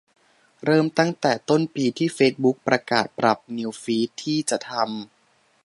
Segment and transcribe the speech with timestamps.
[0.65, 4.93] เริ่มตั้งแต่ต้นปีที่เฟซบุ๊กประกาศปรับนิวส์ฟีดที่จะทำ